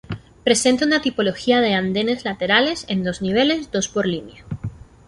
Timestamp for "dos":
3.03-3.21, 3.69-3.87